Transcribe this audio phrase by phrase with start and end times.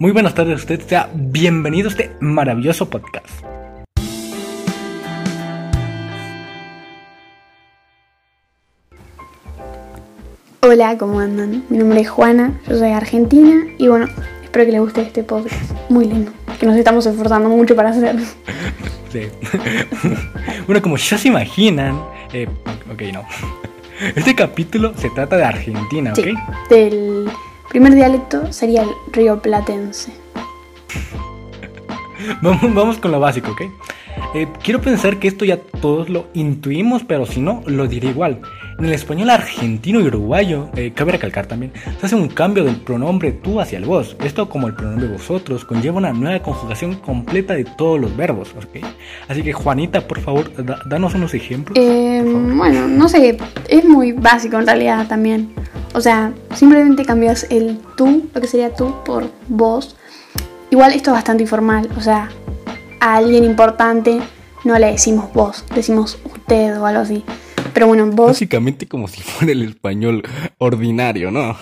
[0.00, 3.28] Muy buenas tardes a usted, sea bienvenido a este maravilloso podcast.
[10.62, 11.66] Hola, ¿cómo andan?
[11.68, 14.06] Mi nombre es Juana, yo soy de Argentina y bueno,
[14.42, 15.70] espero que les guste este podcast.
[15.90, 18.16] Muy lindo, que nos estamos esforzando mucho para hacer.
[19.12, 19.24] Sí.
[20.66, 22.00] bueno, como ya se imaginan,
[22.32, 22.48] eh,
[22.90, 23.22] ok, no.
[24.16, 26.20] Este capítulo se trata de Argentina, ¿ok?
[26.24, 26.34] Sí,
[26.70, 27.28] del
[27.70, 30.12] primer dialecto sería el rioplatense.
[32.42, 33.62] Vamos, vamos con lo básico, ¿ok?
[34.34, 38.42] Eh, quiero pensar que esto ya todos lo intuimos, pero si no, lo diré igual.
[38.78, 42.76] En el español argentino y uruguayo, eh, cabe recalcar también, se hace un cambio del
[42.76, 44.16] pronombre tú hacia el vos.
[44.22, 48.84] Esto, como el pronombre vosotros, conlleva una nueva conjugación completa de todos los verbos, ¿ok?
[49.28, 51.76] Así que, Juanita, por favor, da- danos unos ejemplos.
[51.78, 52.54] Eh, por favor.
[52.56, 55.52] bueno, no sé, es muy básico en realidad también.
[55.94, 59.96] O sea, simplemente cambias el tú, lo que sería tú, por vos.
[60.70, 62.30] Igual esto es bastante informal, o sea,
[63.00, 64.20] a alguien importante
[64.64, 67.24] no le decimos vos, decimos usted o algo así.
[67.72, 70.22] Pero bueno, vos, Básicamente como si fuera el español
[70.58, 71.56] ordinario, ¿no?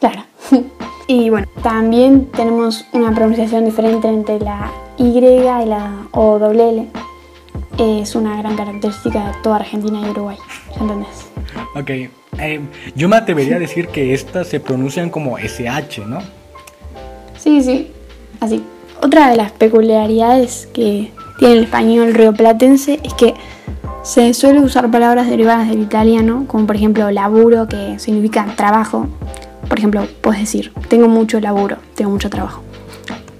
[0.00, 0.24] claro.
[1.08, 6.88] Y bueno, también tenemos una pronunciación diferente entre la Y y la O doble L.
[7.78, 10.36] Es una gran característica de toda Argentina y Uruguay,
[10.74, 11.35] ¿ya entendés?
[11.74, 12.60] Ok, eh,
[12.94, 16.18] yo me atrevería a decir que estas se pronuncian como SH, ¿no?
[17.38, 17.90] Sí, sí,
[18.40, 18.62] así.
[19.02, 23.34] Otra de las peculiaridades que tiene el español rioplatense es que
[24.02, 29.08] se suele usar palabras derivadas del italiano, como por ejemplo laburo, que significa trabajo.
[29.68, 32.62] Por ejemplo, puedes decir, tengo mucho laburo, tengo mucho trabajo.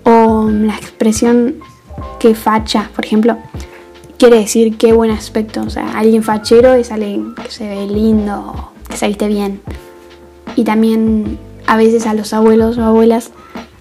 [0.02, 1.56] O la expresión
[2.18, 3.38] que facha, por ejemplo,
[4.18, 5.62] quiere decir qué buen aspecto.
[5.62, 9.60] O sea, alguien fachero es alguien que se ve lindo, que se viste bien.
[10.56, 13.30] Y también a veces a los abuelos o abuelas,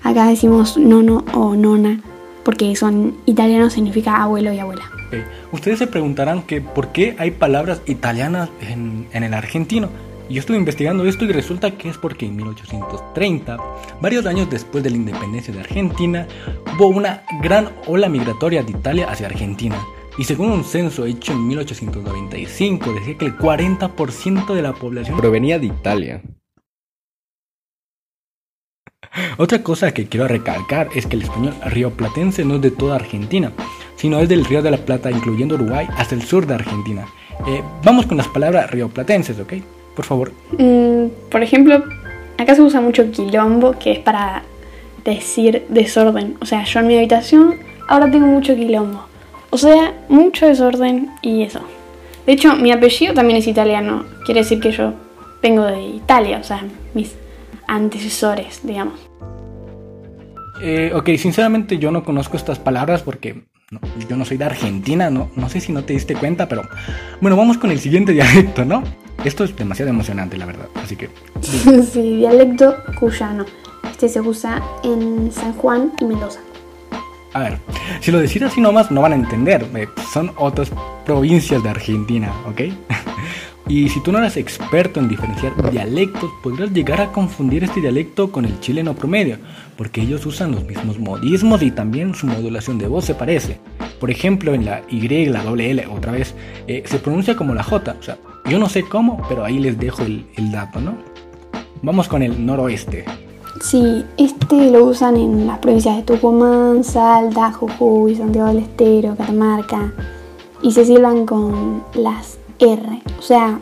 [0.03, 2.01] acá decimos nono o nona,
[2.43, 4.83] porque son italianos, significa abuelo y abuela.
[5.51, 9.89] Ustedes se preguntarán que por qué hay palabras italianas en, en el argentino.
[10.27, 13.57] Yo estuve investigando esto y resulta que es porque en 1830,
[14.01, 16.27] varios años después de la independencia de Argentina,
[16.75, 19.77] hubo una gran ola migratoria de Italia hacia Argentina.
[20.17, 25.59] Y según un censo hecho en 1895, decía que el 40% de la población Provenía
[25.59, 26.21] de Italia.
[29.37, 33.51] Otra cosa que quiero recalcar es que el español rioplatense no es de toda Argentina,
[33.95, 37.05] sino es del Río de la Plata, incluyendo Uruguay, hasta el sur de Argentina.
[37.47, 39.53] Eh, vamos con las palabras rioplatenses, ¿ok?
[39.95, 40.31] Por favor.
[40.57, 41.83] Mm, por ejemplo,
[42.37, 44.43] acá se usa mucho quilombo, que es para
[45.03, 46.37] decir desorden.
[46.41, 47.55] O sea, yo en mi habitación
[47.87, 49.05] ahora tengo mucho quilombo.
[49.55, 51.61] O sea, mucho desorden y eso.
[52.25, 54.03] De hecho, mi apellido también es italiano.
[54.25, 54.91] Quiere decir que yo
[55.41, 56.61] vengo de Italia, o sea,
[56.93, 57.15] mis
[57.65, 58.99] antecesores, digamos.
[60.61, 63.79] Eh, ok, sinceramente yo no conozco estas palabras porque no,
[64.09, 66.63] yo no soy de Argentina, no, no sé si no te diste cuenta, pero
[67.21, 68.83] bueno, vamos con el siguiente dialecto, ¿no?
[69.23, 71.09] Esto es demasiado emocionante, la verdad, así que...
[71.41, 73.45] sí, dialecto cuyano.
[73.89, 76.41] Este se usa en San Juan y Mendoza.
[77.35, 77.59] A ver,
[77.99, 80.71] si lo decís así nomás no van a entender, eh, son otras
[81.05, 82.61] provincias de Argentina, ¿ok?
[83.67, 88.31] Y si tú no eres experto en diferenciar dialectos, podrías llegar a confundir este dialecto
[88.31, 89.39] con el chileno promedio,
[89.75, 93.59] porque ellos usan los mismos modismos y también su modulación de voz se parece.
[93.99, 96.35] Por ejemplo, en la Y, la doble L, otra vez,
[96.67, 99.77] eh, se pronuncia como la J, o sea, yo no sé cómo, pero ahí les
[99.79, 100.95] dejo el, el dato, ¿no?
[101.81, 103.03] Vamos con el noroeste.
[103.61, 109.93] Sí, este lo usan en las provincias de Tucumán, Salta, Jujuy, Santiago del Estero, Catamarca
[110.61, 113.01] y se silban con las R.
[113.17, 113.59] O sea,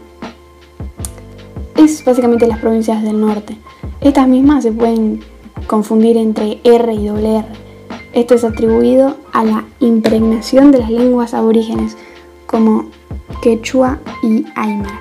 [1.78, 3.58] es básicamente las provincias del norte.
[4.02, 5.22] Estas mismas se pueden
[5.68, 7.48] confundir entre R y doble R.
[8.14, 11.98] Esto es atribuido a la impregnación de las lenguas aborígenes
[12.48, 12.86] como
[13.44, 15.00] quechua y aymara.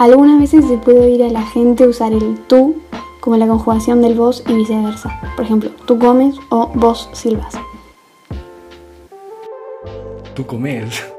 [0.00, 2.76] Algunas veces se puede oír a la gente usar el tú
[3.20, 5.20] como la conjugación del vos y viceversa.
[5.36, 7.54] Por ejemplo, tú comes o vos silbas.
[10.38, 11.04] tú comes.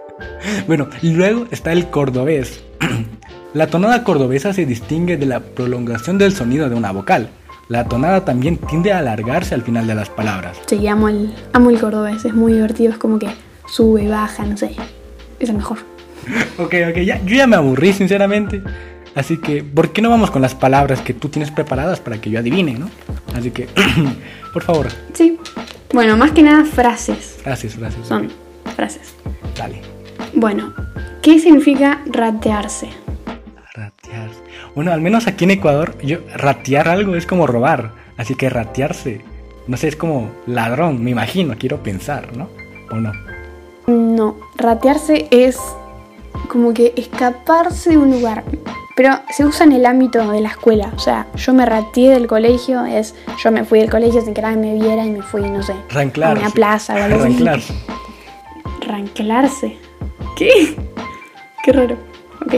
[0.67, 2.63] Bueno, luego está el cordobés.
[3.53, 7.29] La tonada cordobesa se distingue de la prolongación del sonido de una vocal.
[7.67, 10.57] La tonada también tiende a alargarse al final de las palabras.
[10.67, 13.27] Sí, amo el, amo el cordobés, es muy divertido, es como que
[13.67, 14.71] sube, baja, no sé.
[15.39, 15.79] Es el mejor.
[16.57, 18.61] Ok, ok, ya, yo ya me aburrí sinceramente.
[19.15, 22.29] Así que, ¿por qué no vamos con las palabras que tú tienes preparadas para que
[22.29, 22.89] yo adivine, no?
[23.35, 23.67] Así que,
[24.53, 25.37] por favor, Sí.
[25.91, 27.39] Bueno, más que nada frases.
[27.43, 28.07] gracias, gracias.
[28.07, 28.29] Son
[28.75, 29.15] frases.
[29.57, 29.81] Dale.
[30.35, 30.73] Bueno,
[31.23, 32.89] ¿qué significa ratearse?
[33.73, 34.29] Ratear.
[34.75, 37.91] Bueno, al menos aquí en Ecuador, yo ratear algo es como robar.
[38.17, 39.21] Así que ratearse
[39.67, 42.49] No sé, es como ladrón, me imagino, quiero pensar, ¿no?
[42.91, 43.13] ¿O no?
[43.87, 45.57] No, ratearse es
[46.49, 48.43] como que escaparse de un lugar.
[48.99, 50.91] Pero se usa en el ámbito de la escuela.
[50.93, 54.41] O sea, yo me rateé del colegio, es yo me fui del colegio sin que
[54.41, 56.41] nadie me viera y me fui, no sé, a Ranclarse.
[56.43, 57.31] una plaza o algo así.
[57.31, 57.73] Ranclarse.
[58.81, 59.77] Ranclarse.
[60.35, 60.75] ¿Qué?
[61.63, 61.95] Qué raro.
[62.45, 62.55] Ok.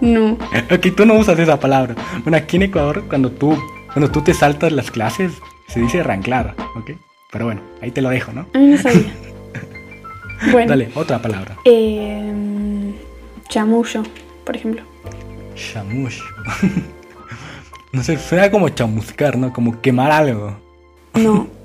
[0.00, 0.36] No.
[0.74, 1.94] Ok, tú no usas esa palabra.
[2.24, 3.56] Bueno, aquí en Ecuador, cuando tú,
[3.92, 5.34] cuando tú te saltas las clases,
[5.68, 6.98] se dice ranclar, ¿ok?
[7.30, 8.46] Pero bueno, ahí te lo dejo, ¿no?
[8.54, 9.14] A mí no sabía.
[10.50, 10.68] Bueno.
[10.70, 11.56] Dale, otra palabra.
[11.64, 12.92] Eh,
[13.48, 14.02] chamullo,
[14.44, 14.82] por ejemplo.
[15.58, 16.20] Chamush.
[17.92, 19.52] no sé, suena como chamuscar, ¿no?
[19.52, 20.56] Como quemar algo.
[21.14, 21.46] No.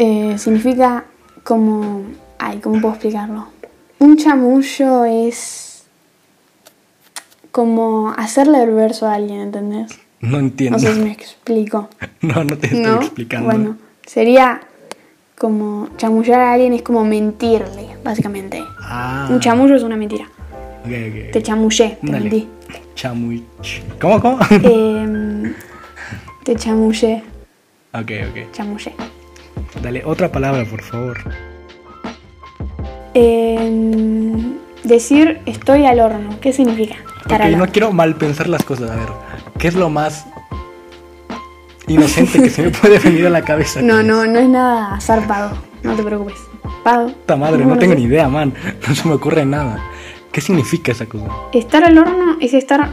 [0.00, 1.06] Eh, significa
[1.42, 2.02] como.
[2.38, 3.48] Ay, ¿cómo puedo explicarlo?
[3.98, 5.82] Un chamullo es.
[7.50, 9.98] como hacerle el verso a alguien, ¿entendés?
[10.20, 10.78] No entiendo.
[10.78, 11.88] No sé si me explico.
[12.20, 13.00] No, no te estoy ¿No?
[13.00, 13.46] explicando.
[13.46, 14.60] Bueno, sería
[15.36, 15.88] como.
[15.96, 18.62] chamullar a alguien es como mentirle, básicamente.
[18.80, 19.26] Ah.
[19.28, 20.28] Un chamullo es una mentira.
[20.84, 22.20] Te chamullé, te Dale.
[22.20, 22.48] mentí.
[22.98, 23.44] Chamuy.
[24.00, 24.38] ¿Cómo, cómo?
[24.50, 25.54] Em,
[26.42, 27.22] te chamullé,
[27.92, 28.52] ok, ok.
[28.52, 28.92] chamullé.
[29.80, 31.16] Dale, otra palabra, por favor.
[33.14, 36.96] Em, decir estoy al horno, ¿qué significa?
[37.20, 38.90] Estar Ok, al no quiero mal pensar las cosas.
[38.90, 39.08] A ver,
[39.60, 40.26] ¿qué es lo más
[41.86, 43.80] inocente que se me puede venir a la cabeza?
[43.80, 46.38] No, no, no es nada zarpado, no te preocupes.
[46.82, 47.12] Pado.
[47.12, 48.52] Puta madre, no, tengo ni idea, man.
[48.88, 49.78] No se me ocurre nada.
[50.32, 51.26] ¿Qué significa esa cosa?
[51.52, 52.88] Estar al horno es estar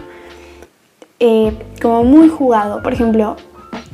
[1.20, 2.82] eh, como muy jugado.
[2.82, 3.36] Por ejemplo,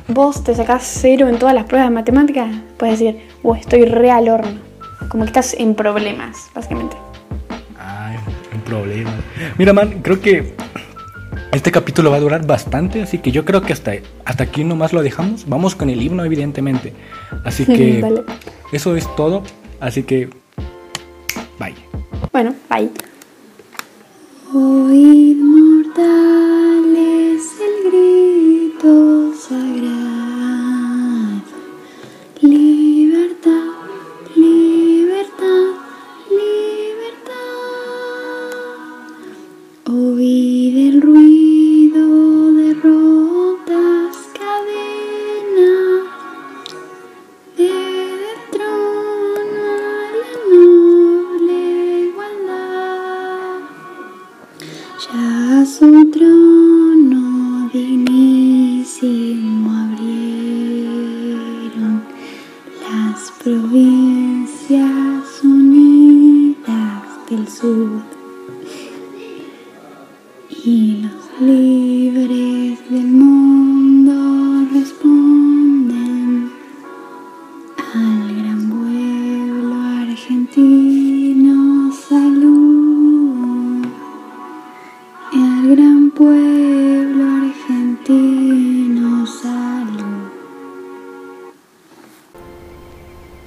[0.08, 4.10] vos te sacás cero en todas las pruebas de matemáticas, puedes decir, oh, estoy re
[4.10, 4.60] al horno.
[5.08, 6.96] Como que estás en problemas, básicamente.
[7.78, 8.16] Ay,
[8.54, 9.12] un problema.
[9.58, 10.54] Mira, man, creo que
[11.52, 13.92] este capítulo va a durar bastante, así que yo creo que hasta,
[14.24, 15.48] hasta aquí nomás lo dejamos.
[15.48, 16.92] Vamos con el himno, evidentemente.
[17.44, 18.22] Así que Vale.
[18.72, 19.42] eso es todo.
[19.80, 20.30] Así que,
[21.58, 21.74] bye.
[22.32, 22.90] Bueno, bye.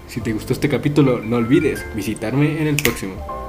[0.07, 3.45] Si te gustó este capítulo, no olvides visitarme en el próximo.